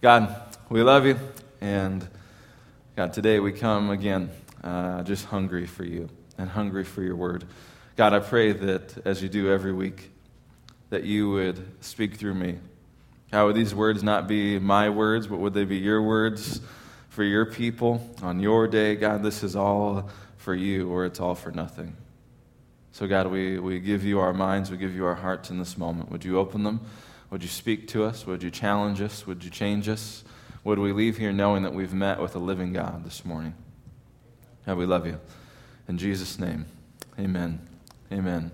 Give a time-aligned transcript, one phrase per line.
[0.00, 0.32] God,
[0.68, 1.18] we love you.
[1.60, 2.06] And
[2.94, 4.30] God, today we come again
[4.62, 7.44] uh, just hungry for you and hungry for your word.
[7.96, 10.12] God, I pray that as you do every week,
[10.90, 12.58] that you would speak through me.
[13.32, 16.60] How would these words not be my words, but would they be your words
[17.08, 18.94] for your people on your day?
[18.94, 21.96] God, this is all for you, or it's all for nothing.
[22.92, 25.76] So, God, we, we give you our minds, we give you our hearts in this
[25.76, 26.08] moment.
[26.12, 26.82] Would you open them?
[27.30, 28.26] Would you speak to us?
[28.26, 29.26] Would you challenge us?
[29.26, 30.24] Would you change us?
[30.64, 33.54] Would we leave here knowing that we've met with a living God this morning?
[34.66, 35.18] God, we love you.
[35.88, 36.66] In Jesus' name,
[37.18, 37.60] amen.
[38.12, 38.50] Amen.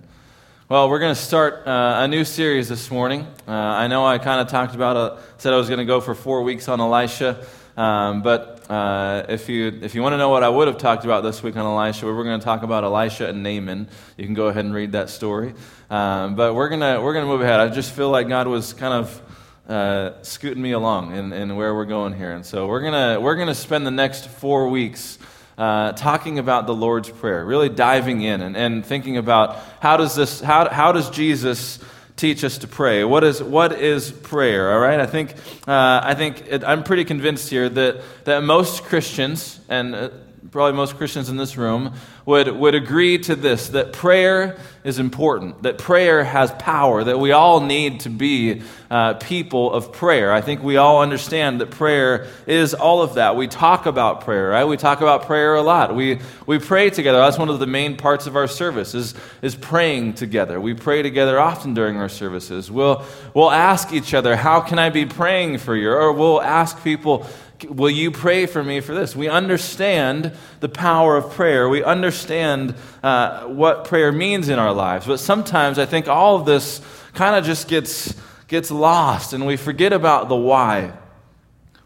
[0.68, 3.26] Well, we're going to start uh, a new series this morning.
[3.46, 6.00] Uh, I know I kind of talked about, a, said I was going to go
[6.00, 7.46] for four weeks on Elisha,
[7.76, 11.04] um, but uh, if you if you want to know what I would have talked
[11.04, 13.88] about this week on Elisha, we're going to talk about Elisha and Naaman.
[14.16, 15.54] You can go ahead and read that story.
[15.90, 17.60] Um, but we're gonna we're gonna move ahead.
[17.60, 19.22] I just feel like God was kind of
[19.68, 23.36] uh, scooting me along in, in where we're going here, and so we're gonna we're
[23.36, 25.18] gonna spend the next four weeks.
[25.56, 30.16] Uh, talking about the Lord's Prayer, really diving in and, and thinking about how does
[30.16, 31.78] this, how, how does Jesus
[32.16, 33.04] teach us to pray?
[33.04, 34.72] What is, what is prayer?
[34.72, 35.34] All right, I think,
[35.66, 40.10] uh, I think it, I'm pretty convinced here that, that most Christians, and uh,
[40.50, 41.94] probably most Christians in this room,
[42.26, 47.32] would, would agree to this that prayer is important, that prayer has power, that we
[47.32, 50.32] all need to be uh, people of prayer.
[50.32, 53.36] I think we all understand that prayer is all of that.
[53.36, 54.64] We talk about prayer, right?
[54.64, 55.94] We talk about prayer a lot.
[55.94, 57.18] We, we pray together.
[57.18, 60.60] That's one of the main parts of our service is, is praying together.
[60.60, 62.70] We pray together often during our services.
[62.70, 65.90] We'll, we'll ask each other, how can I be praying for you?
[65.90, 67.26] Or we'll ask people,
[67.68, 69.14] Will you pray for me for this?
[69.14, 71.68] We understand the power of prayer.
[71.68, 75.06] We understand uh, what prayer means in our lives.
[75.06, 76.80] But sometimes I think all of this
[77.14, 78.14] kind of just gets,
[78.48, 80.92] gets lost and we forget about the why.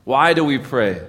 [0.05, 1.03] Why do we pray?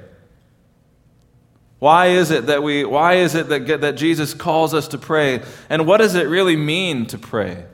[1.80, 5.42] Why is it that we why is it that, that Jesus calls us to pray?
[5.70, 7.66] And what does it really mean to pray?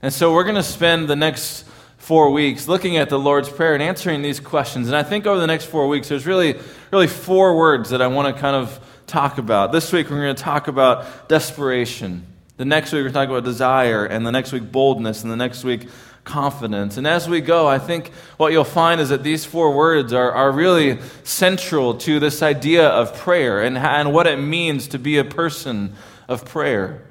[0.00, 1.64] And so we're going to spend the next
[2.06, 4.86] four weeks looking at the Lord's Prayer and answering these questions.
[4.86, 6.54] And I think over the next four weeks, there's really,
[6.92, 8.78] really four words that I want to kind of
[9.08, 9.72] talk about.
[9.72, 12.24] This week, we're going to talk about desperation.
[12.58, 14.06] The next week, we're going to talk about desire.
[14.06, 15.24] And the next week, boldness.
[15.24, 15.88] And the next week,
[16.22, 16.96] confidence.
[16.96, 20.30] And as we go, I think what you'll find is that these four words are,
[20.30, 25.18] are really central to this idea of prayer and, and what it means to be
[25.18, 25.92] a person
[26.28, 27.02] of prayer.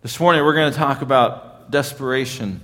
[0.00, 2.62] This morning, we're going to talk about desperation.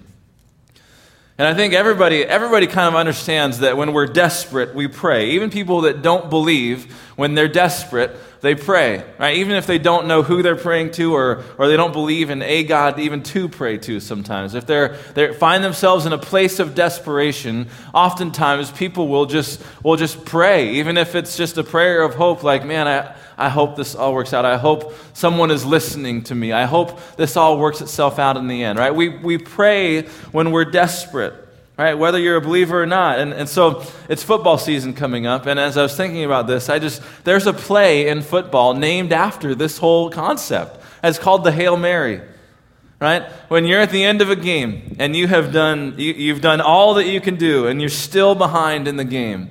[1.38, 5.30] And I think everybody, everybody kind of understands that when we're desperate, we pray.
[5.30, 9.02] Even people that don't believe, when they're desperate, they pray.
[9.18, 9.38] Right?
[9.38, 12.42] Even if they don't know who they're praying to or, or they don't believe in
[12.42, 14.54] a God even to pray to sometimes.
[14.54, 19.96] If they're, they find themselves in a place of desperation, oftentimes people will just, will
[19.96, 20.74] just pray.
[20.74, 24.14] Even if it's just a prayer of hope, like, man, I, I hope this all
[24.14, 24.44] works out.
[24.44, 26.52] I hope someone is listening to me.
[26.52, 28.94] I hope this all works itself out in the end, right?
[28.94, 31.34] We, we pray when we're desperate,
[31.76, 31.94] right?
[31.94, 33.18] Whether you're a believer or not.
[33.18, 35.46] And, and so it's football season coming up.
[35.46, 39.12] And as I was thinking about this, I just, there's a play in football named
[39.12, 40.80] after this whole concept.
[41.02, 42.20] It's called the Hail Mary
[43.00, 43.24] right?
[43.48, 46.60] When you're at the end of a game and you have done, you, have done
[46.60, 49.50] all that you can do and you're still behind in the game,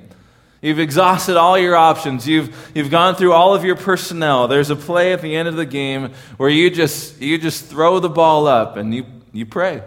[0.62, 2.26] You've exhausted all your options.
[2.26, 4.46] You've, you've gone through all of your personnel.
[4.46, 7.98] There's a play at the end of the game where you just, you just throw
[7.98, 9.82] the ball up and you, you pray.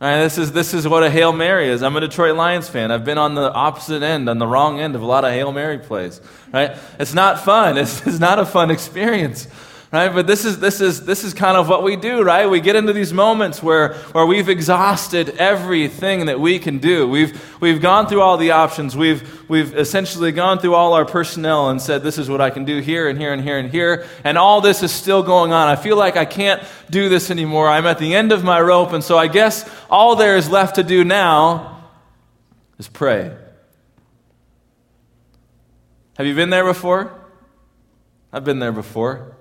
[0.00, 1.82] Right, this, is, this is what a Hail Mary is.
[1.82, 2.92] I'm a Detroit Lions fan.
[2.92, 5.50] I've been on the opposite end, on the wrong end of a lot of Hail
[5.50, 6.20] Mary plays.
[6.52, 6.76] Right?
[7.00, 7.78] It's not fun.
[7.86, 9.48] It's, it's not a fun experience
[9.96, 10.14] right?
[10.14, 12.46] But this is this is this is kind of what we do right?
[12.46, 17.08] We get into these moments where where we've exhausted everything that we can do.
[17.08, 18.94] We've we've gone through all the options.
[18.94, 22.64] We've we've essentially gone through all our personnel and said this is what i can
[22.66, 24.06] do here and here and here and here.
[24.22, 25.68] And all this is still going on.
[25.68, 27.68] I feel like i can't do this anymore.
[27.68, 28.92] I'm at the end of my rope.
[28.92, 31.88] And so i guess all there is left to do now
[32.78, 33.34] is pray.
[36.18, 37.14] Have you been there before?
[38.30, 39.35] I've been there before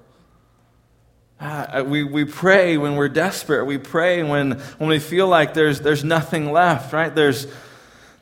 [1.40, 3.66] uh, we, we pray when we're desperate.
[3.66, 7.14] We pray when, when we feel like there's, there's nothing left, right?
[7.14, 7.48] There's,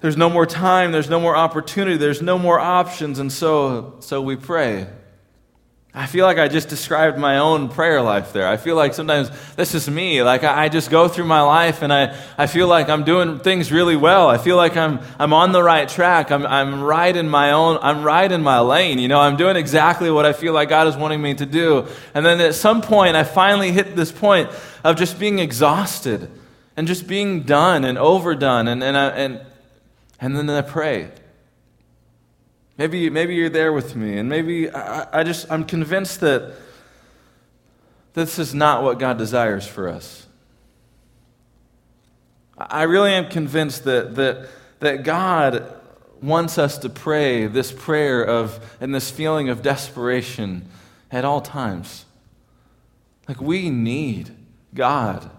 [0.01, 4.21] there's no more time, there's no more opportunity, there's no more options, and so, so
[4.21, 4.87] we pray.
[5.95, 8.47] I feel like I just described my own prayer life there.
[8.47, 10.23] I feel like sometimes this is me.
[10.23, 13.71] Like I, just go through my life and I, I feel like I'm doing things
[13.71, 14.27] really well.
[14.27, 16.31] I feel like I'm, I'm on the right track.
[16.31, 18.97] I'm, I'm right in my own, I'm right in my lane.
[18.97, 21.87] You know, I'm doing exactly what I feel like God is wanting me to do.
[22.15, 24.49] And then at some point, I finally hit this point
[24.83, 26.27] of just being exhausted
[26.75, 28.67] and just being done and overdone.
[28.67, 29.41] And, and, I, and
[30.23, 31.11] and then I pray.
[32.77, 36.55] Maybe, maybe you're there with me, and maybe I, I just, I'm convinced that
[38.13, 40.27] this is not what God desires for us.
[42.57, 44.49] I really am convinced that, that,
[44.79, 45.73] that God
[46.21, 50.67] wants us to pray this prayer of and this feeling of desperation
[51.11, 52.05] at all times.
[53.27, 54.31] Like we need
[54.73, 55.29] God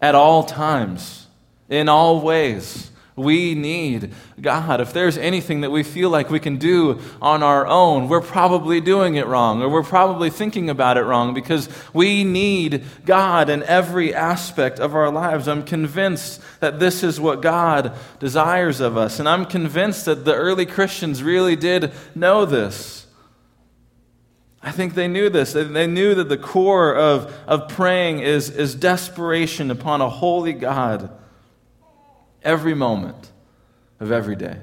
[0.00, 1.26] at all times,
[1.68, 2.90] in all ways.
[3.18, 4.80] We need God.
[4.80, 8.80] If there's anything that we feel like we can do on our own, we're probably
[8.80, 13.64] doing it wrong, or we're probably thinking about it wrong because we need God in
[13.64, 15.48] every aspect of our lives.
[15.48, 19.18] I'm convinced that this is what God desires of us.
[19.18, 23.06] And I'm convinced that the early Christians really did know this.
[24.62, 25.52] I think they knew this.
[25.54, 31.17] They knew that the core of, of praying is, is desperation upon a holy God
[32.42, 33.30] every moment
[34.00, 34.56] of every day.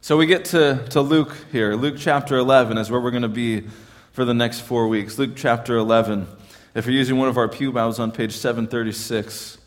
[0.00, 1.74] So we get to, to Luke here.
[1.74, 3.64] Luke chapter 11 is where we're going to be
[4.12, 5.18] for the next four weeks.
[5.18, 6.28] Luke chapter 11.
[6.74, 9.58] If you're using one of our Pew Bibles on page 736.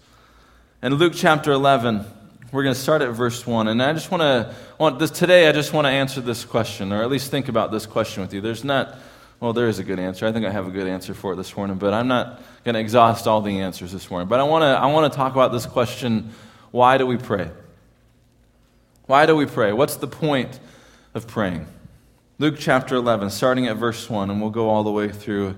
[0.82, 2.06] And Luke chapter 11,
[2.54, 3.68] we're going to start at verse 1.
[3.68, 6.94] And I just want to, want this, today, I just want to answer this question,
[6.94, 8.40] or at least think about this question with you.
[8.40, 8.96] There's not,
[9.42, 10.26] well, there is a good answer.
[10.26, 12.74] I think I have a good answer for it this morning, but I'm not going
[12.74, 14.28] to exhaust all the answers this morning.
[14.28, 16.34] But I want to I want to talk about this question
[16.72, 17.50] why do we pray?
[19.06, 19.74] Why do we pray?
[19.74, 20.60] What's the point
[21.14, 21.66] of praying?
[22.38, 25.56] Luke chapter 11, starting at verse 1, and we'll go all the way through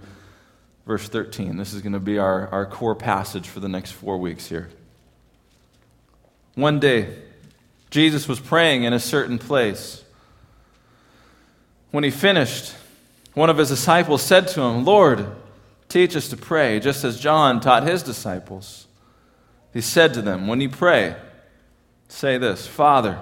[0.86, 1.58] verse 13.
[1.58, 4.70] This is going to be our, our core passage for the next four weeks here.
[6.56, 7.18] One day,
[7.90, 10.04] Jesus was praying in a certain place.
[11.92, 12.74] When he finished,
[13.34, 15.28] one of his disciples said to him, Lord,
[15.92, 18.88] teach us to pray, just as John taught his disciples.
[19.74, 21.16] He said to them, When you pray,
[22.08, 23.20] say this Father,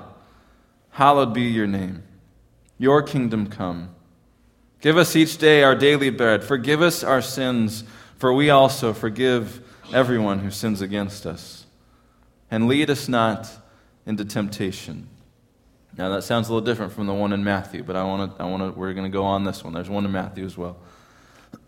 [0.92, 2.04] hallowed be your name,
[2.78, 3.96] your kingdom come.
[4.82, 6.44] Give us each day our daily bread.
[6.44, 7.84] Forgive us our sins,
[8.18, 9.62] for we also forgive
[9.94, 11.66] everyone who sins against us.
[12.50, 13.50] And lead us not
[14.06, 15.10] into temptation
[16.00, 18.42] now that sounds a little different from the one in Matthew, but I want to,
[18.42, 19.74] I want to, we're going to go on this one.
[19.74, 20.78] There's one in Matthew as well.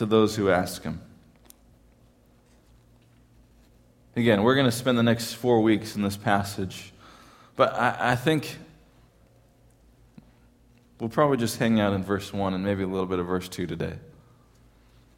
[0.00, 1.00] to those who ask him?
[4.16, 6.92] Again, we're going to spend the next four weeks in this passage,
[7.54, 8.56] but I, I think
[10.98, 13.48] we'll probably just hang out in verse 1 and maybe a little bit of verse
[13.48, 13.94] 2 today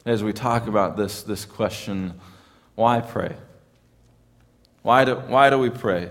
[0.05, 2.19] as we talk about this, this question
[2.75, 3.35] why pray?
[4.81, 6.09] Why do, why do we pray?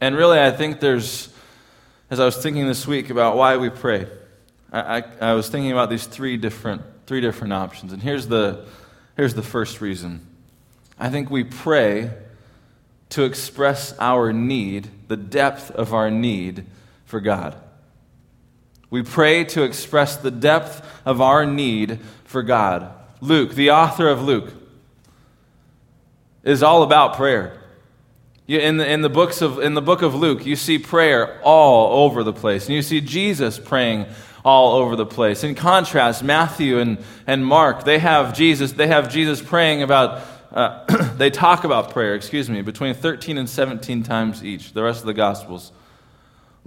[0.00, 1.28] And really, I think there's,
[2.08, 4.06] as I was thinking this week about why we pray,
[4.72, 7.92] I, I, I was thinking about these three different, three different options.
[7.92, 8.64] And here's the,
[9.16, 10.26] here's the first reason
[10.98, 12.10] I think we pray
[13.10, 16.66] to express our need, the depth of our need
[17.04, 17.56] for God.
[18.90, 22.92] We pray to express the depth of our need for God.
[23.20, 24.52] Luke, the author of Luke,
[26.44, 27.60] is all about prayer.
[28.46, 32.04] In, the, in, the books of, in the book of Luke, you see prayer all
[32.04, 32.66] over the place.
[32.66, 34.06] And you see Jesus praying
[34.44, 35.42] all over the place.
[35.42, 40.22] In contrast, Matthew and, and Mark, they have Jesus, they have Jesus praying about,
[40.52, 40.84] uh,
[41.16, 45.06] they talk about prayer, excuse me, between 13 and 17 times each, the rest of
[45.06, 45.72] the Gospels.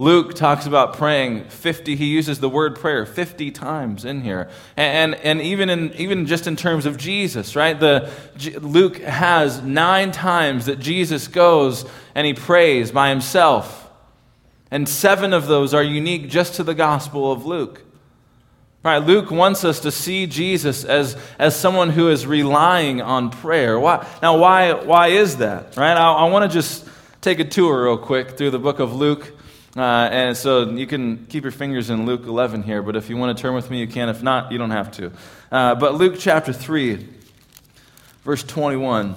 [0.00, 4.48] Luke talks about praying 50, he uses the word prayer 50 times in here.
[4.76, 7.78] And, and, and even, in, even just in terms of Jesus, right?
[7.78, 8.08] The,
[8.60, 13.87] Luke has nine times that Jesus goes and he prays by himself.
[14.70, 17.82] And seven of those are unique just to the Gospel of Luke.
[18.84, 23.78] Right, Luke wants us to see Jesus as, as someone who is relying on prayer.
[23.78, 25.76] Why, now, why, why is that?
[25.76, 25.96] Right?
[25.96, 26.86] I, I want to just
[27.20, 29.32] take a tour real quick through the book of Luke.
[29.76, 33.16] Uh, and so you can keep your fingers in Luke 11 here, but if you
[33.16, 34.08] want to turn with me, you can.
[34.08, 35.12] If not, you don't have to.
[35.52, 37.06] Uh, but Luke chapter 3,
[38.24, 39.16] verse 21.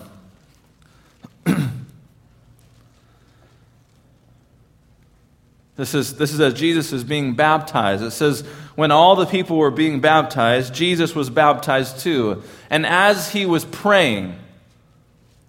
[5.81, 8.03] This is, this is as Jesus is being baptized.
[8.03, 8.41] It says,
[8.75, 12.43] when all the people were being baptized, Jesus was baptized too.
[12.69, 14.35] And as he was praying,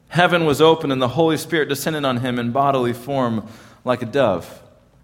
[0.08, 3.46] heaven was opened and the Holy Spirit descended on him in bodily form
[3.84, 4.62] like a dove.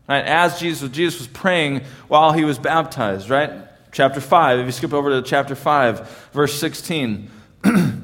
[0.09, 0.25] Right?
[0.25, 3.53] As Jesus, Jesus was praying while he was baptized, right?
[3.93, 4.61] Chapter 5.
[4.61, 7.31] If you skip over to chapter 5, verse 16.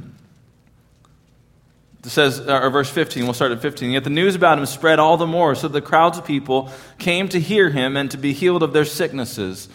[2.04, 3.90] It says, uh, or verse 15, we'll start at 15.
[3.90, 7.28] Yet the news about him spread all the more, so the crowds of people came
[7.30, 9.68] to hear him and to be healed of their sicknesses.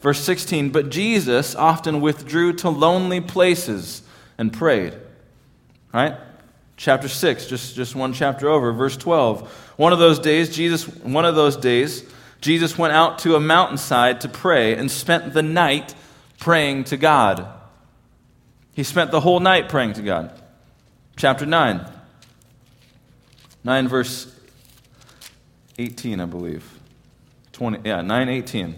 [0.00, 4.02] Verse 16, but Jesus often withdrew to lonely places
[4.38, 4.94] and prayed.
[5.92, 6.16] Right?
[6.76, 9.50] Chapter 6, just, just one chapter over, verse 12.
[9.76, 12.04] One of those days, Jesus, one of those days,
[12.40, 15.94] Jesus went out to a mountainside to pray and spent the night
[16.38, 17.46] praying to God.
[18.72, 20.41] He spent the whole night praying to God
[21.16, 21.86] chapter 9.
[23.64, 24.34] 9 verse
[25.78, 26.78] 18, I believe.
[27.52, 28.76] 20, yeah, 918.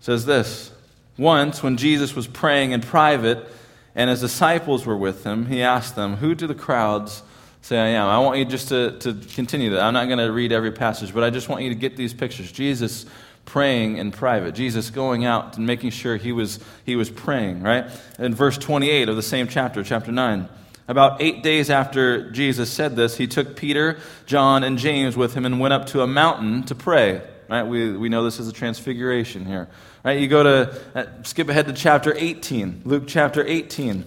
[0.00, 0.72] Says this
[1.16, 3.46] Once, when Jesus was praying in private
[3.94, 7.22] and his disciples were with him, he asked them, Who do the crowds
[7.62, 8.06] say I am?
[8.06, 9.82] I want you just to, to continue that.
[9.82, 12.14] I'm not going to read every passage, but I just want you to get these
[12.14, 12.52] pictures.
[12.52, 13.06] Jesus
[13.48, 14.54] praying in private.
[14.54, 17.86] Jesus going out and making sure he was, he was praying, right?
[18.18, 20.46] In verse 28 of the same chapter, chapter 9.
[20.86, 25.46] About eight days after Jesus said this, he took Peter, John, and James with him
[25.46, 27.22] and went up to a mountain to pray.
[27.48, 27.62] Right?
[27.62, 29.68] We, we know this is a transfiguration here.
[30.04, 30.20] Right?
[30.20, 34.04] You go to, uh, skip ahead to chapter 18, Luke chapter 18.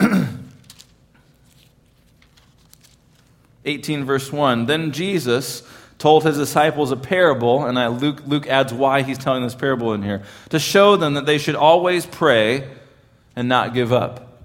[3.64, 4.66] 18, verse 1.
[4.66, 5.62] Then Jesus
[5.98, 9.92] told his disciples a parable, and I, Luke, Luke adds why he's telling this parable
[9.94, 12.68] in here, to show them that they should always pray
[13.36, 14.42] and not give up.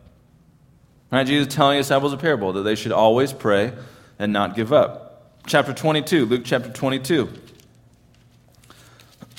[1.12, 1.26] Right?
[1.26, 3.74] Jesus telling his disciples a parable, that they should always pray
[4.20, 5.40] and not give up.
[5.48, 7.30] Chapter 22, Luke chapter 22.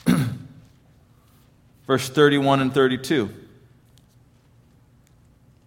[1.87, 3.31] Verse 31 and 32.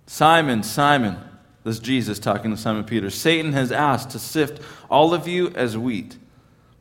[0.08, 1.18] Simon, Simon,
[1.64, 3.10] this is Jesus talking to Simon Peter.
[3.10, 6.18] Satan has asked to sift all of you as wheat.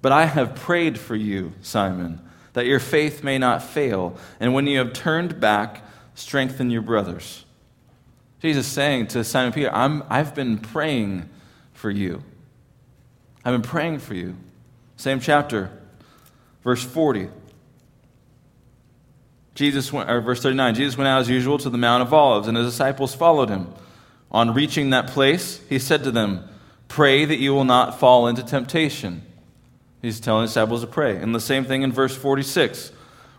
[0.02, 2.20] But I have prayed for you, Simon,
[2.52, 4.16] that your faith may not fail.
[4.40, 5.82] And when you have turned back,
[6.14, 7.44] strengthen your brothers.
[8.40, 11.30] Jesus is saying to Simon Peter, I'm, I've been praying
[11.72, 12.22] for you.
[13.44, 14.36] I've been praying for you.
[14.96, 15.70] Same chapter,
[16.64, 17.28] verse 40.
[19.54, 22.48] Jesus went, or verse 39, Jesus went out as usual to the Mount of Olives,
[22.48, 23.72] and his disciples followed him.
[24.30, 26.48] On reaching that place, he said to them,
[26.88, 29.22] Pray that you will not fall into temptation.
[30.02, 31.16] He's telling his disciples to pray.
[31.16, 32.90] And the same thing in verse 46.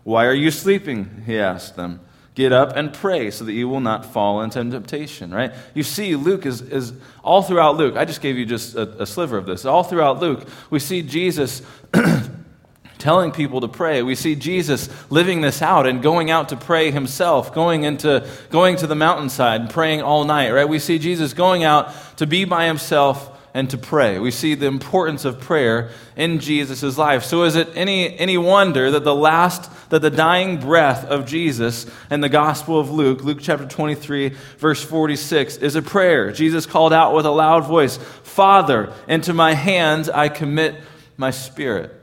[0.03, 1.23] Why are you sleeping?
[1.25, 1.99] He asked them.
[2.35, 5.53] Get up and pray so that you will not fall into temptation, right?
[5.75, 6.93] You see, Luke is, is
[7.23, 7.95] all throughout Luke.
[7.95, 9.65] I just gave you just a, a sliver of this.
[9.65, 11.61] All throughout Luke, we see Jesus
[12.97, 14.01] telling people to pray.
[14.01, 18.77] We see Jesus living this out and going out to pray himself, going into going
[18.77, 20.67] to the mountainside and praying all night, right?
[20.67, 24.17] We see Jesus going out to be by himself and to pray.
[24.17, 27.23] We see the importance of prayer in Jesus' life.
[27.23, 31.85] So is it any, any wonder that the last, that the dying breath of Jesus
[32.09, 36.31] in the Gospel of Luke, Luke chapter 23, verse 46, is a prayer.
[36.31, 40.75] Jesus called out with a loud voice, Father, into my hands I commit
[41.15, 41.93] my spirit.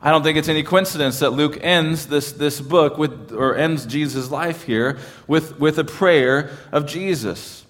[0.00, 3.84] I don't think it's any coincidence that Luke ends this, this book with, or ends
[3.84, 7.65] Jesus' life here with, with a prayer of Jesus.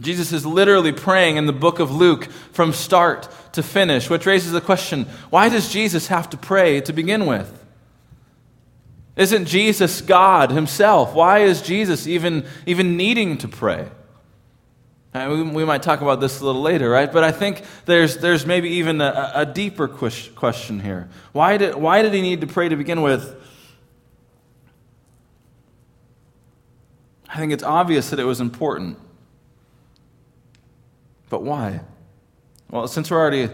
[0.00, 4.52] Jesus is literally praying in the book of Luke from start to finish, which raises
[4.52, 7.58] the question why does Jesus have to pray to begin with?
[9.14, 11.14] Isn't Jesus God himself?
[11.14, 13.88] Why is Jesus even, even needing to pray?
[15.14, 17.12] Uh, we, we might talk about this a little later, right?
[17.12, 21.10] But I think there's, there's maybe even a, a deeper question here.
[21.32, 23.38] Why did, why did he need to pray to begin with?
[27.28, 28.98] I think it's obvious that it was important.
[31.32, 31.80] But why?
[32.70, 33.50] Well, since we're already, I'm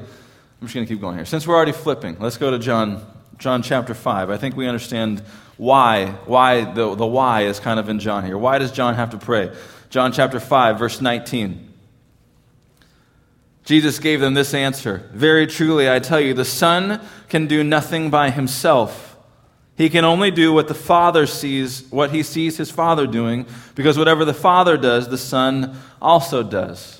[0.62, 1.24] just going to keep going here.
[1.24, 3.06] Since we're already flipping, let's go to John,
[3.38, 4.30] John chapter 5.
[4.30, 5.22] I think we understand
[5.58, 8.36] why, why the, the why is kind of in John here.
[8.36, 9.56] Why does John have to pray?
[9.90, 11.72] John chapter 5, verse 19.
[13.64, 18.10] Jesus gave them this answer Very truly, I tell you, the Son can do nothing
[18.10, 19.16] by himself.
[19.76, 23.96] He can only do what the Father sees, what he sees his Father doing, because
[23.96, 26.97] whatever the Father does, the Son also does.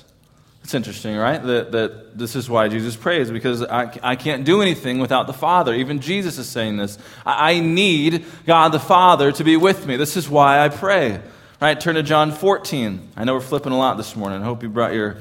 [0.69, 1.41] It's interesting, right?
[1.41, 5.33] That, that this is why Jesus prays, because I, I can't do anything without the
[5.33, 5.73] Father.
[5.73, 6.99] Even Jesus is saying this.
[7.25, 9.95] I, I need God the Father to be with me.
[9.95, 11.21] This is why I pray.
[11.59, 11.81] Right?
[11.81, 13.13] Turn to John 14.
[13.15, 14.43] I know we're flipping a lot this morning.
[14.43, 15.17] I hope you brought your,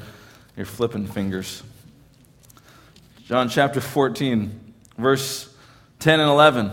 [0.55, 1.63] your flipping fingers.
[3.25, 5.51] John chapter 14, verse
[6.01, 6.73] 10 and 11.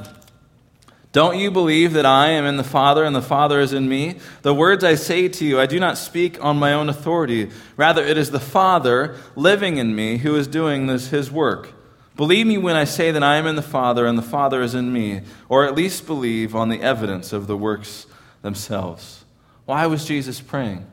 [1.15, 4.15] Don't you believe that I am in the Father and the Father is in me?
[4.41, 7.51] The words I say to you, I do not speak on my own authority.
[7.77, 11.71] Rather, it is the Father living in me who is doing this, his work.
[12.17, 14.75] Believe me when I say that I am in the Father and the Father is
[14.75, 18.07] in me, or at least believe on the evidence of the works
[18.41, 19.23] themselves.
[19.63, 20.85] Why was Jesus praying?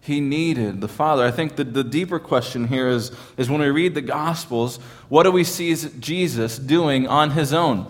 [0.00, 1.24] He needed the Father.
[1.24, 4.78] I think the, the deeper question here is, is when we read the Gospels,
[5.08, 7.88] what do we see Jesus doing on his own?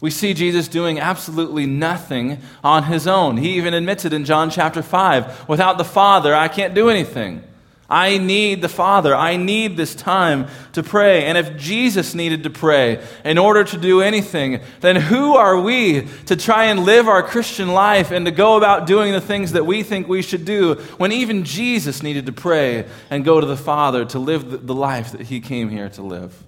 [0.00, 3.36] We see Jesus doing absolutely nothing on his own.
[3.36, 7.44] He even admits it in John chapter 5 without the Father, I can't do anything.
[7.90, 9.14] I need the Father.
[9.16, 11.24] I need this time to pray.
[11.24, 16.06] And if Jesus needed to pray in order to do anything, then who are we
[16.26, 19.66] to try and live our Christian life and to go about doing the things that
[19.66, 23.56] we think we should do when even Jesus needed to pray and go to the
[23.56, 26.44] Father to live the life that he came here to live?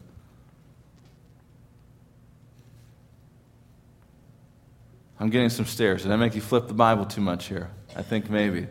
[5.22, 6.02] I'm getting some stares.
[6.02, 7.70] Did I make you flip the Bible too much here?
[7.94, 8.66] I think maybe.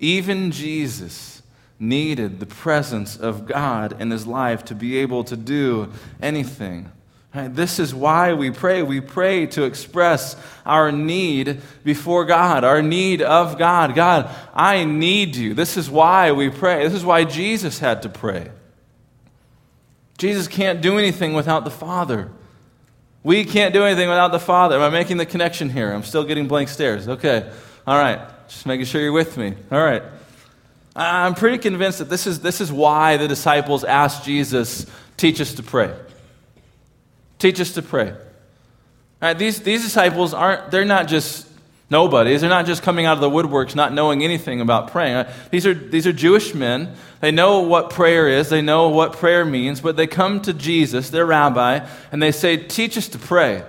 [0.00, 1.40] Even Jesus
[1.78, 6.90] needed the presence of God in his life to be able to do anything.
[7.32, 7.54] Right?
[7.54, 8.82] This is why we pray.
[8.82, 13.94] We pray to express our need before God, our need of God.
[13.94, 15.54] God, I need you.
[15.54, 16.82] This is why we pray.
[16.82, 18.50] This is why Jesus had to pray.
[20.18, 22.32] Jesus can't do anything without the Father.
[23.26, 24.76] We can't do anything without the Father.
[24.76, 25.92] Am I making the connection here?
[25.92, 27.08] I'm still getting blank stares.
[27.08, 27.50] Okay.
[27.84, 28.20] All right.
[28.46, 29.52] Just making sure you're with me.
[29.72, 30.04] All right.
[30.94, 35.54] I'm pretty convinced that this is, this is why the disciples asked Jesus, teach us
[35.54, 35.92] to pray.
[37.40, 38.10] Teach us to pray.
[38.10, 38.18] All
[39.20, 41.48] right, these, these disciples aren't, they're not just
[41.88, 42.40] nobodies.
[42.40, 45.14] They're not just coming out of the woodworks not knowing anything about praying.
[45.14, 46.94] Uh, these are, these are Jewish men.
[47.20, 51.10] They know what prayer is, they know what prayer means, but they come to Jesus,
[51.10, 53.64] their rabbi, and they say, Teach us to pray.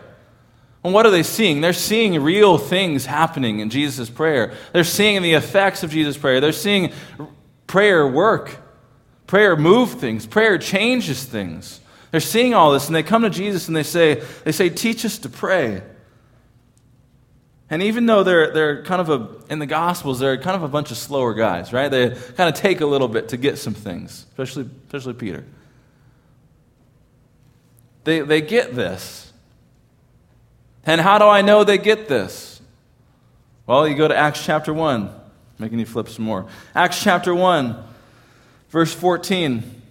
[0.83, 1.61] And what are they seeing?
[1.61, 4.53] They're seeing real things happening in Jesus' prayer.
[4.73, 6.39] They're seeing the effects of Jesus' prayer.
[6.39, 6.93] They're seeing
[7.65, 8.57] prayer work.
[9.25, 10.25] Prayer move things.
[10.25, 11.81] Prayer changes things.
[12.11, 15.03] They're seeing all this, and they come to Jesus and they say, they say, Teach
[15.03, 15.83] us to pray.
[17.69, 20.69] And even though they're, they're kind of a, in the Gospels, they're kind of a
[20.69, 21.89] bunch of slower guys, right?
[21.89, 25.43] They kind of take a little bit to get some things, especially, especially Peter.
[28.05, 29.33] They, they get this.
[30.85, 32.61] And how do I know they get this?
[33.65, 35.09] Well, you go to Acts chapter 1,
[35.59, 36.47] making you flip some more.
[36.73, 37.75] Acts chapter 1,
[38.69, 39.81] verse 14.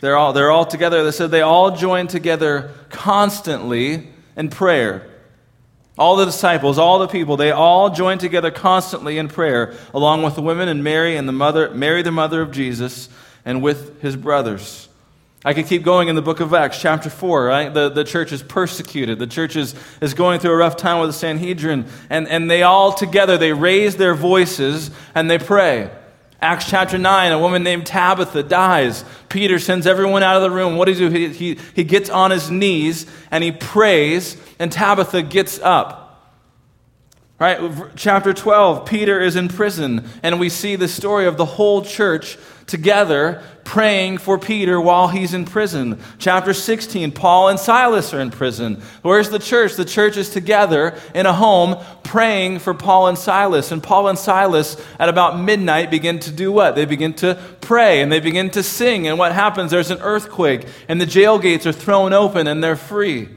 [0.00, 1.04] They're all, they're all together.
[1.04, 4.08] They said they all joined together constantly
[4.38, 5.11] in prayer
[5.98, 10.34] all the disciples, all the people, they all joined together constantly in prayer, along with
[10.34, 13.08] the women and Mary and the mother, Mary, the mother of Jesus,
[13.44, 14.88] and with his brothers.
[15.44, 17.74] I could keep going in the book of Acts, chapter 4, right?
[17.74, 19.18] The, the church is persecuted.
[19.18, 21.86] The church is, is going through a rough time with the Sanhedrin.
[22.08, 25.90] And, and they all together, they raise their voices and they pray.
[26.42, 29.04] Acts chapter 9, a woman named Tabitha dies.
[29.28, 30.76] Peter sends everyone out of the room.
[30.76, 31.14] What does he do?
[31.14, 36.01] He, he, he gets on his knees and he prays and Tabitha gets up.
[37.42, 37.58] Right?
[37.96, 42.38] Chapter 12, Peter is in prison, and we see the story of the whole church
[42.68, 45.98] together praying for Peter while he's in prison.
[46.20, 48.80] Chapter 16, Paul and Silas are in prison.
[49.02, 49.74] Where's the church?
[49.74, 53.72] The church is together in a home praying for Paul and Silas.
[53.72, 56.76] And Paul and Silas, at about midnight, begin to do what?
[56.76, 59.08] They begin to pray and they begin to sing.
[59.08, 59.72] And what happens?
[59.72, 63.30] There's an earthquake, and the jail gates are thrown open, and they're free.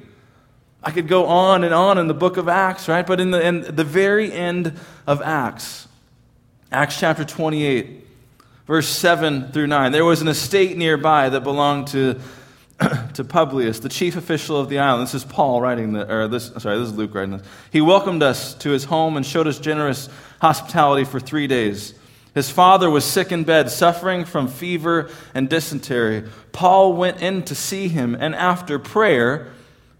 [0.85, 3.05] I could go on and on in the book of Acts, right?
[3.05, 5.87] But in the, in the very end of Acts,
[6.71, 8.07] Acts chapter 28,
[8.67, 12.19] verse 7 through 9, there was an estate nearby that belonged to,
[13.15, 15.07] to Publius, the chief official of the island.
[15.07, 17.47] This is Paul writing, the, or this, sorry, this is Luke writing this.
[17.71, 20.07] He welcomed us to his home and showed us generous
[20.39, 21.95] hospitality for three days.
[22.35, 26.29] His father was sick in bed, suffering from fever and dysentery.
[26.51, 29.51] Paul went in to see him, and after prayer,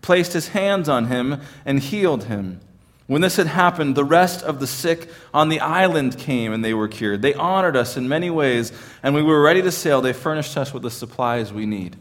[0.06, 2.60] placed his hands on him, and healed him.
[3.08, 6.76] When this had happened, the rest of the sick on the island came and they
[6.76, 7.24] were cured.
[7.24, 10.02] They honored us in many ways, and we were ready to sail.
[10.02, 11.96] They furnished us with the supplies we need.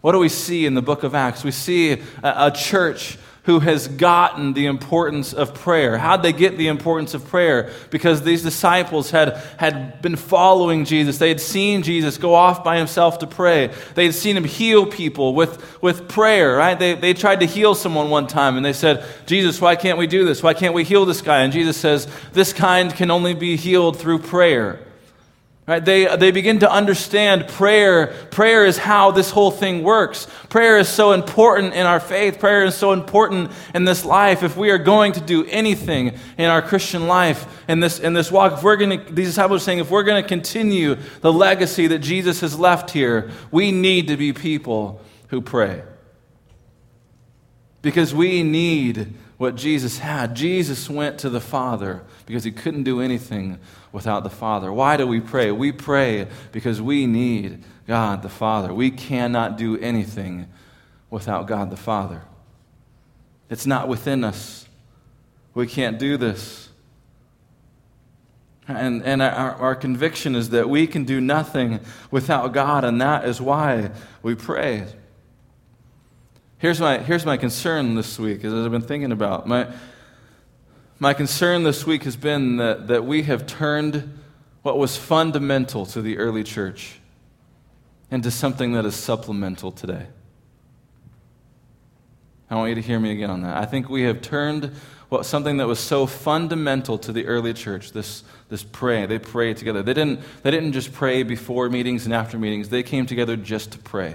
[0.00, 1.44] What do we see in the book of Acts?
[1.44, 5.98] We see a, a church who has gotten the importance of prayer.
[5.98, 7.72] How'd they get the importance of prayer?
[7.90, 11.18] Because these disciples had, had been following Jesus.
[11.18, 13.74] They had seen Jesus go off by himself to pray.
[13.96, 16.78] They had seen him heal people with, with prayer, right?
[16.78, 20.06] They, they tried to heal someone one time and they said, Jesus, why can't we
[20.06, 20.40] do this?
[20.40, 21.42] Why can't we heal this guy?
[21.42, 24.78] And Jesus says, This kind can only be healed through prayer.
[25.64, 25.84] Right?
[25.84, 28.08] They, they begin to understand prayer.
[28.32, 30.26] Prayer is how this whole thing works.
[30.48, 32.40] Prayer is so important in our faith.
[32.40, 34.42] Prayer is so important in this life.
[34.42, 38.32] If we are going to do anything in our Christian life, in this, in this
[38.32, 41.32] walk, if we're going to, these disciples are saying, if we're going to continue the
[41.32, 45.84] legacy that Jesus has left here, we need to be people who pray.
[47.82, 50.36] Because we need what Jesus had.
[50.36, 53.58] Jesus went to the Father because he couldn't do anything
[53.90, 54.72] without the Father.
[54.72, 55.50] Why do we pray?
[55.50, 58.72] We pray because we need God the Father.
[58.72, 60.46] We cannot do anything
[61.10, 62.22] without God the Father.
[63.50, 64.68] It's not within us.
[65.54, 66.68] We can't do this.
[68.68, 71.80] And, and our, our conviction is that we can do nothing
[72.12, 73.90] without God, and that is why
[74.22, 74.86] we pray.
[76.62, 79.48] Here's my, here's my concern this week, as I've been thinking about.
[79.48, 79.66] My,
[81.00, 84.16] my concern this week has been that, that we have turned
[84.62, 87.00] what was fundamental to the early church
[88.12, 90.06] into something that is supplemental today.
[92.48, 93.56] I want you to hear me again on that.
[93.56, 94.70] I think we have turned
[95.08, 99.04] what something that was so fundamental to the early church, this, this pray.
[99.06, 99.82] They prayed together.
[99.82, 103.72] They didn't, they didn't just pray before meetings and after meetings, they came together just
[103.72, 104.14] to pray.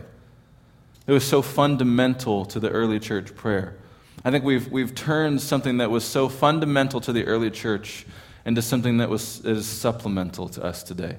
[1.08, 3.78] It was so fundamental to the early church prayer.
[4.26, 8.06] I think we've, we've turned something that was so fundamental to the early church
[8.46, 11.18] into something that was, is supplemental to us today.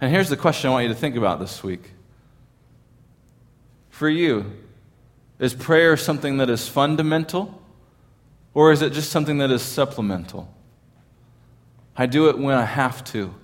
[0.00, 1.92] And here's the question I want you to think about this week.
[3.88, 4.52] For you,
[5.38, 7.62] is prayer something that is fundamental,
[8.54, 10.54] or is it just something that is supplemental?
[11.96, 13.34] I do it when I have to,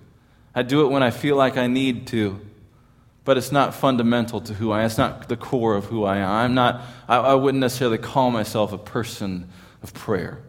[0.54, 2.40] I do it when I feel like I need to
[3.24, 4.87] but it's not fundamental to who I am.
[4.87, 6.28] It's not the core of who I am.
[6.28, 9.48] I'm not, I, I wouldn't necessarily call myself a person
[9.82, 10.40] of prayer.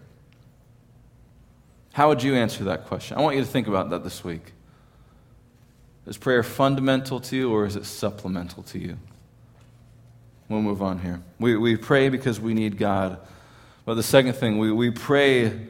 [1.93, 3.17] How would you answer that question?
[3.17, 4.51] I want you to think about that this week.
[6.05, 8.97] Is prayer fundamental to you or is it supplemental to you?
[10.49, 11.21] We'll move on here.
[11.39, 13.17] We, we pray because we need God.
[13.85, 15.67] But the second thing, we, we pray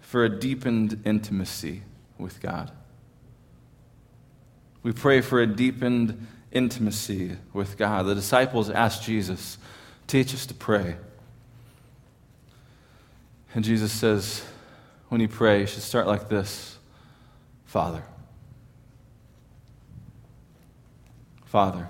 [0.00, 1.82] for a deepened intimacy
[2.16, 2.70] with God.
[4.82, 8.06] We pray for a deepened intimacy with God.
[8.06, 9.58] The disciples asked Jesus,
[10.06, 10.96] Teach us to pray.
[13.54, 14.42] And Jesus says,
[15.08, 16.78] when you pray, you should start like this
[17.64, 18.02] Father.
[21.46, 21.88] Father.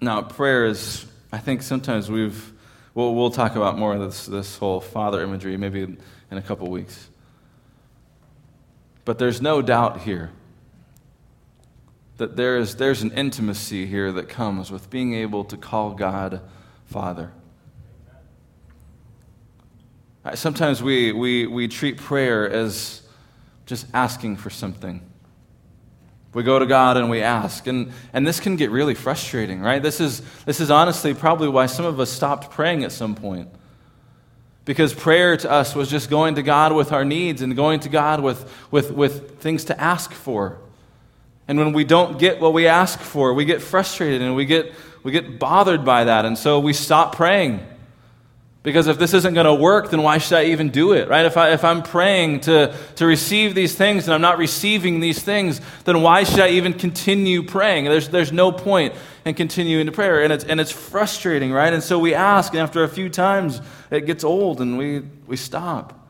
[0.00, 2.52] Now, prayer is, I think sometimes we've,
[2.94, 5.98] we'll, we'll talk about more of this, this whole father imagery maybe in
[6.30, 7.08] a couple weeks.
[9.04, 10.30] But there's no doubt here
[12.16, 16.40] that there is, there's an intimacy here that comes with being able to call God
[16.86, 17.32] Father.
[20.34, 23.02] Sometimes we, we, we treat prayer as
[23.66, 25.02] just asking for something.
[26.32, 27.66] We go to God and we ask.
[27.66, 29.82] And, and this can get really frustrating, right?
[29.82, 33.48] This is, this is honestly probably why some of us stopped praying at some point.
[34.64, 37.88] Because prayer to us was just going to God with our needs and going to
[37.88, 40.58] God with, with, with things to ask for.
[41.46, 44.72] And when we don't get what we ask for, we get frustrated and we get,
[45.02, 46.24] we get bothered by that.
[46.24, 47.60] And so we stop praying.
[48.64, 51.26] Because if this isn't going to work, then why should I even do it, right?
[51.26, 55.22] If, I, if I'm praying to, to receive these things and I'm not receiving these
[55.22, 57.84] things, then why should I even continue praying?
[57.84, 58.94] There's, there's no point
[59.26, 60.24] in continuing to prayer.
[60.24, 61.74] And it's, and it's frustrating, right?
[61.74, 65.36] And so we ask, and after a few times, it gets old and we, we
[65.36, 66.00] stop.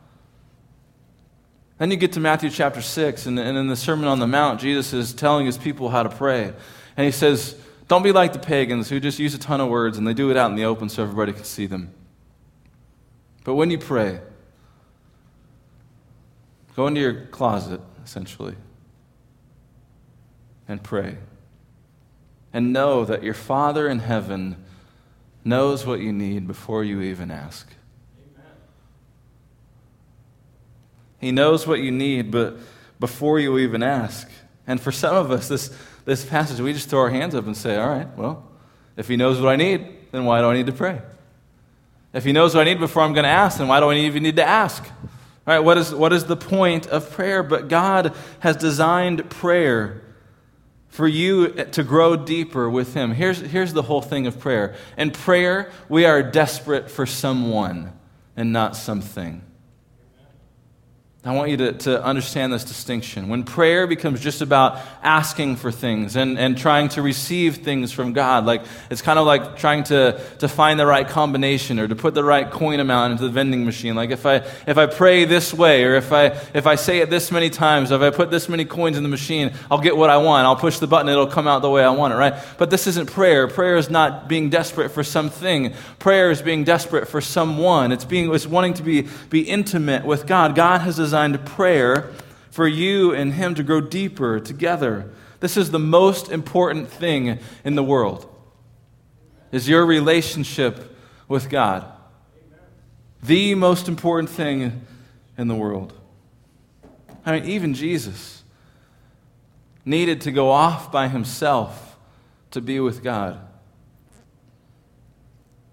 [1.77, 4.61] Then you get to Matthew chapter 6, and, and in the Sermon on the Mount,
[4.61, 6.53] Jesus is telling his people how to pray.
[6.95, 7.53] And he says,
[7.89, 10.31] Don't be like the pagans who just use a ton of words and they do
[10.31, 11.93] it out in the open so everybody can see them.
[13.45, 14.19] But when you pray,
[16.75, 18.55] go into your closet, essentially,
[20.67, 21.17] and pray.
[22.51, 24.65] And know that your Father in heaven
[25.43, 27.69] knows what you need before you even ask.
[28.17, 28.51] Amen.
[31.19, 32.57] He knows what you need, but
[32.99, 34.27] before you even ask.
[34.65, 35.71] And for some of us, this,
[36.05, 38.49] this passage, we just throw our hands up and say, All right, well,
[38.97, 40.99] if He knows what I need, then why do I need to pray?
[42.15, 43.95] If he knows what I need before I'm going to ask, then why do I
[43.95, 44.83] even need to ask?
[44.83, 47.43] All right, what is, what is the point of prayer?
[47.43, 50.01] But God has designed prayer
[50.87, 53.11] for you to grow deeper with Him.
[53.11, 54.75] Here's, here's the whole thing of prayer.
[54.97, 57.91] In prayer, we are desperate for someone
[58.37, 59.41] and not something.
[61.25, 63.29] I want you to, to understand this distinction.
[63.29, 68.13] When prayer becomes just about asking for things and, and trying to receive things from
[68.13, 68.61] God, like
[68.91, 72.23] it's kind of like trying to, to find the right combination or to put the
[72.23, 73.95] right coin amount into the vending machine.
[73.95, 74.35] Like if I,
[74.67, 77.91] if I pray this way or if I, if I say it this many times,
[77.91, 80.45] or if I put this many coins in the machine, I'll get what I want.
[80.45, 82.35] I'll push the button, it'll come out the way I want it, right?
[82.59, 83.47] But this isn't prayer.
[83.47, 85.73] Prayer is not being desperate for something.
[85.97, 87.91] Prayer is being desperate for someone.
[87.91, 90.53] It's being, it's wanting to be, be intimate with God.
[90.53, 92.11] God has designed designed prayer
[92.51, 95.09] for you and Him to grow deeper together.
[95.39, 98.29] This is the most important thing in the world.
[99.53, 100.93] Is your relationship
[101.29, 101.85] with God.
[103.23, 104.85] The most important thing
[105.37, 105.93] in the world.
[107.25, 108.43] I mean, even Jesus
[109.85, 111.97] needed to go off by himself
[112.51, 113.39] to be with God.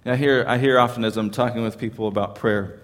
[0.04, 2.78] I hear, I hear often as I'm talking with people about prayer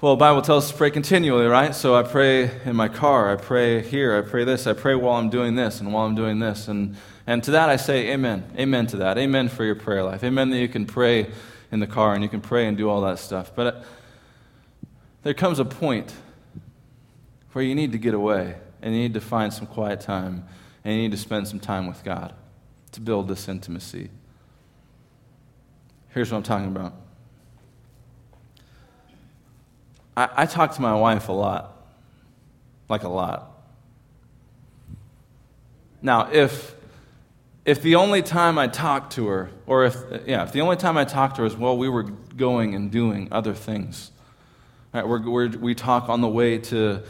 [0.00, 1.74] well, Bible tells us to pray continually, right?
[1.74, 5.18] So I pray in my car, I pray here, I pray this, I pray while
[5.18, 6.68] I'm doing this and while I'm doing this.
[6.68, 8.50] And, and to that I say amen.
[8.56, 9.18] Amen to that.
[9.18, 10.24] Amen for your prayer life.
[10.24, 11.30] Amen that you can pray
[11.70, 13.52] in the car and you can pray and do all that stuff.
[13.54, 13.82] But uh,
[15.22, 16.14] there comes a point
[17.52, 20.46] where you need to get away and you need to find some quiet time
[20.82, 22.32] and you need to spend some time with God
[22.92, 24.08] to build this intimacy.
[26.08, 26.94] Here's what I'm talking about.
[30.20, 31.76] I, I talk to my wife a lot,
[32.88, 33.50] like a lot.
[36.02, 36.74] Now, if
[37.64, 40.98] if the only time I talk to her, or if yeah, if the only time
[40.98, 44.10] I talk to her is well, we were going and doing other things.
[44.92, 47.02] Right, we're, we're, we talk on the way to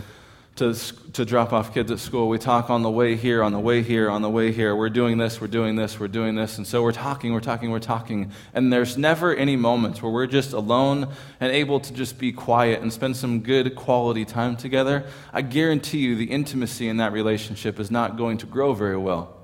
[0.61, 0.75] to,
[1.13, 2.29] to drop off kids at school.
[2.29, 4.77] We talk on the way here, on the way here, on the way here.
[4.77, 6.59] We're doing this, we're doing this, we're doing this.
[6.59, 8.31] And so we're talking, we're talking, we're talking.
[8.53, 11.09] And there's never any moments where we're just alone
[11.41, 15.07] and able to just be quiet and spend some good quality time together.
[15.33, 19.40] I guarantee you the intimacy in that relationship is not going to grow very well.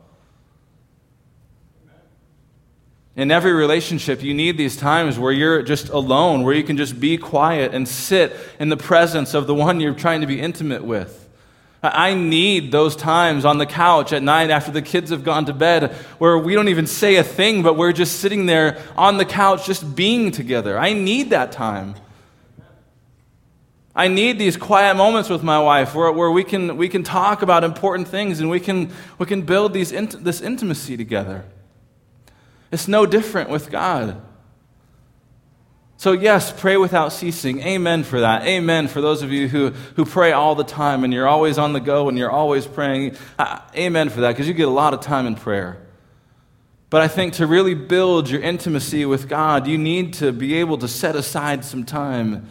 [3.16, 7.00] In every relationship, you need these times where you're just alone, where you can just
[7.00, 10.84] be quiet and sit in the presence of the one you're trying to be intimate
[10.84, 11.26] with.
[11.82, 15.54] I need those times on the couch at night after the kids have gone to
[15.54, 19.24] bed where we don't even say a thing, but we're just sitting there on the
[19.24, 20.78] couch just being together.
[20.78, 21.94] I need that time.
[23.94, 27.40] I need these quiet moments with my wife where, where we, can, we can talk
[27.40, 31.46] about important things and we can, we can build these, this intimacy together.
[32.76, 34.20] It's no different with God.
[35.96, 37.62] So, yes, pray without ceasing.
[37.62, 38.42] Amen for that.
[38.42, 41.72] Amen for those of you who, who pray all the time and you're always on
[41.72, 43.16] the go and you're always praying.
[43.38, 45.80] Uh, amen for that because you get a lot of time in prayer.
[46.90, 50.76] But I think to really build your intimacy with God, you need to be able
[50.76, 52.46] to set aside some time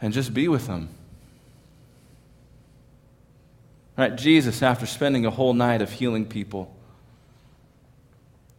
[0.00, 0.88] and just be with Him.
[3.96, 4.16] Right?
[4.16, 6.74] Jesus, after spending a whole night of healing people,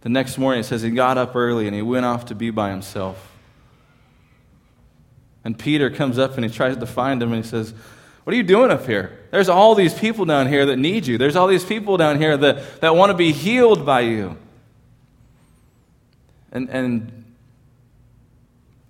[0.01, 2.49] the next morning, it says he got up early and he went off to be
[2.49, 3.31] by himself.
[5.43, 7.73] And Peter comes up and he tries to find him and he says,
[8.23, 9.17] What are you doing up here?
[9.31, 11.17] There's all these people down here that need you.
[11.17, 14.37] There's all these people down here that, that want to be healed by you.
[16.51, 17.25] And, and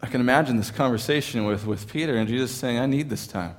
[0.02, 3.56] I can imagine this conversation with, with Peter and Jesus saying, I need this time.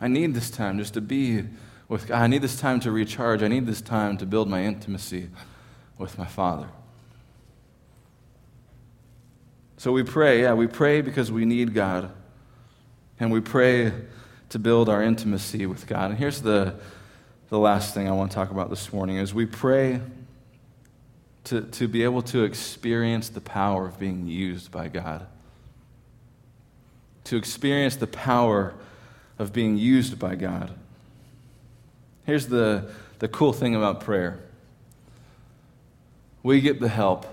[0.00, 1.44] I need this time just to be
[1.92, 2.22] with God.
[2.22, 3.42] I need this time to recharge.
[3.42, 5.28] I need this time to build my intimacy
[5.98, 6.68] with my Father.
[9.76, 12.10] So we pray, yeah, we pray because we need God.
[13.20, 13.92] And we pray
[14.48, 16.10] to build our intimacy with God.
[16.10, 16.74] And here's the,
[17.50, 20.00] the last thing I want to talk about this morning is we pray
[21.44, 25.26] to, to be able to experience the power of being used by God.
[27.24, 28.74] To experience the power
[29.38, 30.74] of being used by God.
[32.24, 34.40] Here's the, the cool thing about prayer
[36.42, 37.26] we get the help,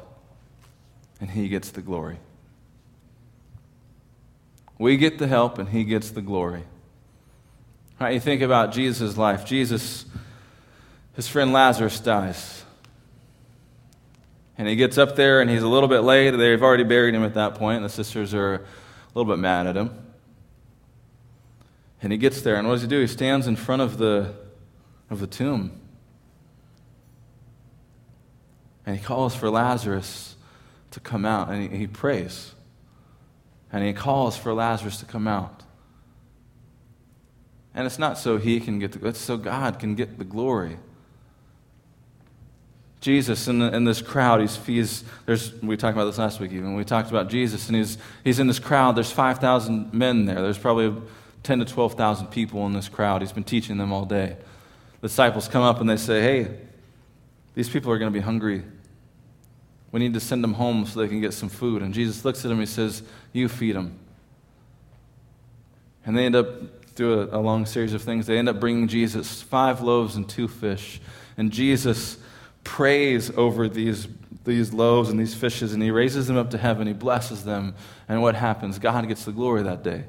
[1.20, 2.20] and He gets the glory.
[4.78, 6.64] We get the help, and He gets the glory.
[8.00, 9.46] All right, you think about Jesus' life.
[9.46, 10.06] Jesus,
[11.16, 12.64] his friend Lazarus dies.
[14.58, 16.32] And he gets up there, and he's a little bit late.
[16.32, 18.62] They've already buried him at that point, and the sisters are a
[19.14, 19.92] little bit mad at him.
[22.02, 23.02] And he gets there, and what does he do?
[23.02, 24.34] He stands in front of the
[25.10, 25.80] of the tomb.
[28.86, 30.36] And he calls for Lazarus
[30.92, 32.54] to come out, and he, he prays.
[33.72, 35.64] And he calls for Lazarus to come out.
[37.76, 40.78] And it's not so he can get the it's so God can get the glory.
[43.02, 46.52] Jesus in, the, in this crowd, he's, he's, there's, we talked about this last week
[46.52, 46.76] even.
[46.76, 48.98] We talked about Jesus, and he's, he's in this crowd.
[48.98, 50.42] There's 5,000 men there.
[50.42, 51.02] There's probably
[51.44, 53.22] 10 to 12,000 people in this crowd.
[53.22, 54.36] He's been teaching them all day.
[55.02, 56.58] The disciples come up and they say, Hey,
[57.56, 58.64] these people are going to be hungry.
[59.92, 61.82] We need to send them home so they can get some food.
[61.82, 63.98] And Jesus looks at them and he says, You feed them.
[66.06, 68.88] And they end up, through a, a long series of things, they end up bringing
[68.88, 71.02] Jesus five loaves and two fish.
[71.38, 72.18] And Jesus
[72.64, 74.08] prays over these,
[74.44, 76.88] these loaves and these fishes, and he raises them up to heaven.
[76.88, 77.76] He blesses them.
[78.08, 78.80] And what happens?
[78.80, 80.04] God gets the glory that day.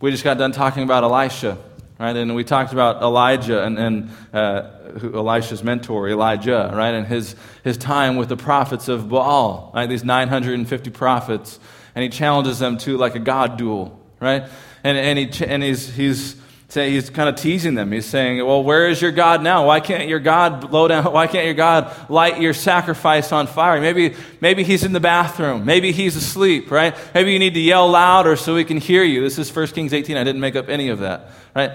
[0.00, 1.58] We just got done talking about Elisha,
[2.02, 2.16] right?
[2.16, 4.68] And we talked about Elijah and, and uh,
[5.14, 6.94] Elisha's mentor, Elijah, right?
[6.94, 9.88] And his, his time with the prophets of Baal, right?
[9.88, 11.60] These 950 prophets.
[11.94, 14.42] And he challenges them to like a God duel, right?
[14.82, 16.34] And, and, he, and he's, he's,
[16.66, 17.92] say, he's kind of teasing them.
[17.92, 19.68] He's saying, Well, where is your God now?
[19.68, 21.04] Why can't your God blow down?
[21.12, 23.80] Why can't your God light your sacrifice on fire?
[23.80, 25.64] Maybe, maybe he's in the bathroom.
[25.64, 26.96] Maybe he's asleep, right?
[27.14, 29.20] Maybe you need to yell louder so we can hear you.
[29.22, 30.16] This is 1 Kings 18.
[30.16, 31.72] I didn't make up any of that, right?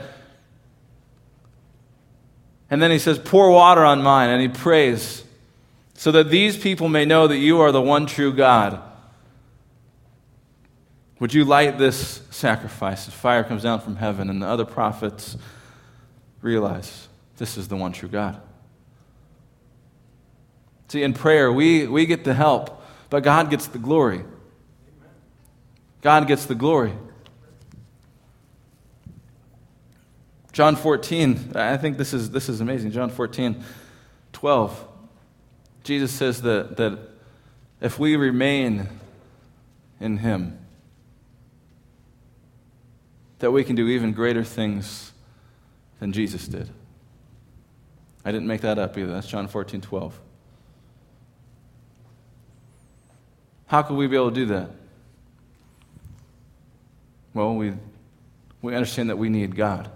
[2.69, 4.29] And then he says, Pour water on mine.
[4.29, 5.23] And he prays,
[5.93, 8.81] so that these people may know that you are the one true God
[11.19, 13.05] would you light this sacrifice?
[13.05, 15.37] The fire comes down from heaven, and the other prophets
[16.41, 18.39] realize this is the one true God.
[20.89, 24.23] See, in prayer, we, we get the help, but God gets the glory.
[26.01, 26.93] God gets the glory.
[30.57, 32.89] John 14, I think this is, this is amazing.
[32.89, 33.63] John 14,
[34.33, 34.87] 12.
[35.83, 36.97] Jesus says that, that
[37.79, 38.89] if we remain
[39.99, 40.57] in Him,
[43.37, 45.11] that we can do even greater things
[45.99, 46.71] than Jesus did.
[48.25, 49.13] I didn't make that up either.
[49.13, 50.19] That's John 14, 12.
[53.67, 54.71] How could we be able to do that?
[57.35, 57.73] Well, we,
[58.63, 59.91] we understand that we need God.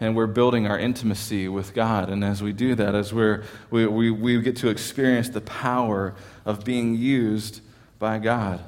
[0.00, 2.08] And we're building our intimacy with God.
[2.08, 6.14] And as we do that, as we're, we, we, we get to experience the power
[6.44, 7.60] of being used
[7.98, 8.60] by God.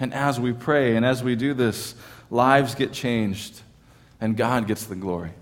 [0.00, 1.94] And as we pray and as we do this,
[2.30, 3.60] lives get changed
[4.20, 5.32] and God gets the glory.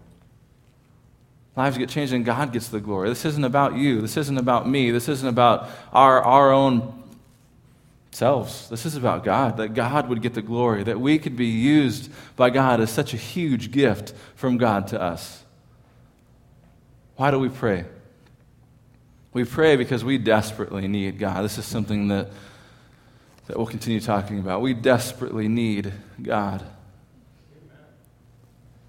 [1.54, 3.08] Lives get changed and God gets the glory.
[3.08, 4.00] This isn't about you.
[4.00, 4.90] This isn't about me.
[4.90, 7.01] This isn't about our, our own
[8.12, 8.68] selves.
[8.68, 12.10] This is about God, that God would get the glory, that we could be used
[12.36, 15.42] by God as such a huge gift from God to us.
[17.16, 17.84] Why do we pray?
[19.32, 21.42] We pray because we desperately need God.
[21.42, 22.28] This is something that
[23.46, 24.60] that we'll continue talking about.
[24.60, 26.64] We desperately need God.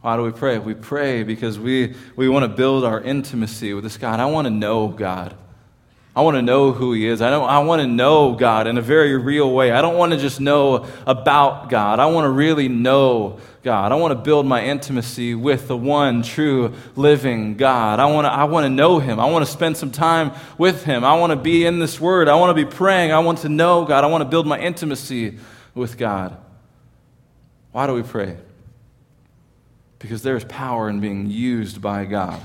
[0.02, 0.60] Why do we pray?
[0.60, 4.20] We pray because we, we want to build our intimacy with this God.
[4.20, 5.36] I want to know God.
[6.16, 7.24] I want to know who He is.
[7.24, 9.72] I, don't, I want to know God in a very real way.
[9.72, 12.00] I don't want to just know about God.
[12.00, 13.92] I want to really know God.
[13.92, 18.00] I want to build my intimacy with the one true living God.
[18.00, 19.20] I want to, I want to know Him.
[19.20, 21.04] I want to spend some time with Him.
[21.04, 22.28] I want to be in this Word.
[22.28, 23.12] I want to be praying.
[23.12, 24.04] I want to know God.
[24.04, 25.40] I want to build my intimacy
[25.74, 26.38] with God.
[27.72, 28.38] Why do we pray?
[29.98, 32.40] Because there is power in being used by God.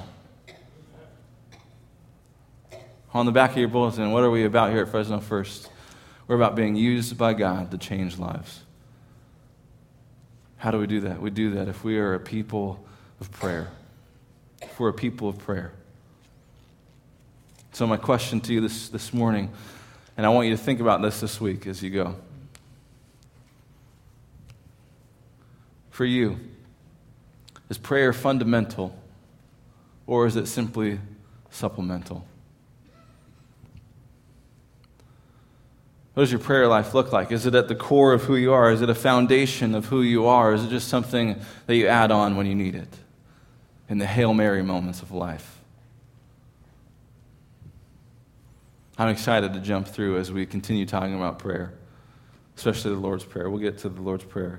[3.15, 5.71] On the back of your bulletin, what are we about here at Fresno First?
[6.27, 8.61] We're about being used by God to change lives.
[10.59, 11.23] How do we do that?
[11.23, 12.85] We do that if we are a people
[13.21, 13.69] of prayer.
[14.61, 15.73] If we're a people of prayer.
[17.73, 19.51] So, my question to you this, this morning,
[20.17, 22.17] and I want you to think about this this week as you go.
[25.91, 26.39] For you,
[27.71, 28.95] is prayer fundamental
[30.07, 30.99] or is it simply
[31.51, 32.27] supplemental?
[36.19, 37.31] What does your prayer life look like?
[37.31, 38.73] Is it at the core of who you are?
[38.73, 40.53] Is it a foundation of who you are?
[40.53, 42.93] Is it just something that you add on when you need it
[43.89, 45.61] in the Hail Mary moments of life?
[48.99, 51.73] I'm excited to jump through as we continue talking about prayer,
[52.57, 53.49] especially the Lord's Prayer.
[53.49, 54.59] We'll get to the Lord's Prayer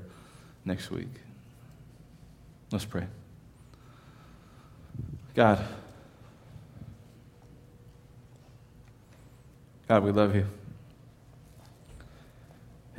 [0.64, 1.12] next week.
[2.72, 3.06] Let's pray.
[5.36, 5.62] God,
[9.90, 10.48] God, we love you.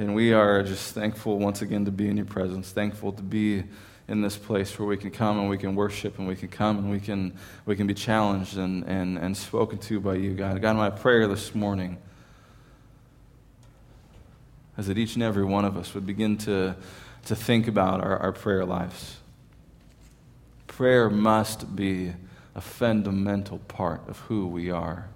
[0.01, 3.64] And we are just thankful once again to be in your presence, thankful to be
[4.09, 6.78] in this place where we can come and we can worship and we can come
[6.78, 7.36] and we can,
[7.66, 10.59] we can be challenged and, and, and spoken to by you, God.
[10.62, 11.98] God, my prayer this morning
[14.78, 16.74] is that each and every one of us would begin to
[17.26, 19.18] to think about our, our prayer lives.
[20.66, 22.14] Prayer must be
[22.55, 25.11] a fundamental part of who we are.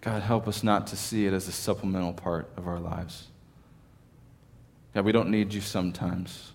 [0.00, 3.28] God, help us not to see it as a supplemental part of our lives.
[4.94, 6.52] God, we don't need you sometimes.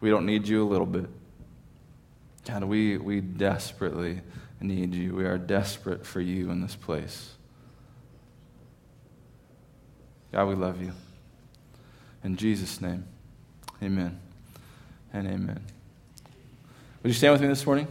[0.00, 1.08] We don't need you a little bit.
[2.46, 4.20] God, we, we desperately
[4.60, 5.14] need you.
[5.14, 7.34] We are desperate for you in this place.
[10.32, 10.92] God, we love you.
[12.22, 13.04] In Jesus' name,
[13.82, 14.20] amen
[15.12, 15.60] and amen.
[17.02, 17.88] Would you stand with me this morning?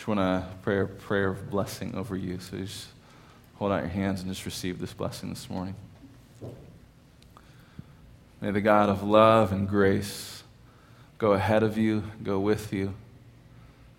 [0.00, 2.38] Just want to pray a prayer of blessing over you.
[2.38, 2.86] So just
[3.56, 5.74] hold out your hands and just receive this blessing this morning.
[8.40, 10.42] May the God of love and grace
[11.18, 12.94] go ahead of you, go with you.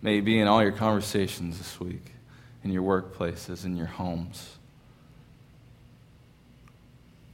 [0.01, 2.13] May He be in all your conversations this week,
[2.63, 4.57] in your workplaces, in your homes.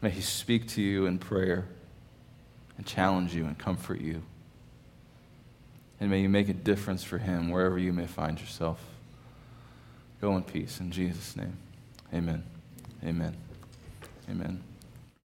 [0.01, 1.69] May He speak to you in prayer
[2.75, 4.23] and challenge you and comfort you.
[5.99, 8.79] And may you make a difference for him wherever you may find yourself.
[10.21, 11.57] Go in peace in Jesus' name.
[12.13, 12.43] Amen.
[13.03, 13.35] Amen.
[14.29, 14.63] Amen.